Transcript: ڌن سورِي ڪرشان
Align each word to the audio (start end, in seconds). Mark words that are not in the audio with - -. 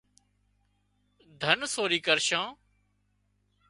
ڌن 1.41 1.59
سورِي 1.73 1.99
ڪرشان 2.07 2.45